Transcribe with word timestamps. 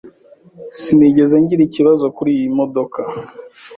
Sinigeze 0.79 1.35
ngira 1.41 1.61
ikibazo 1.65 2.05
kuriyi 2.15 2.47
modoka. 2.57 2.99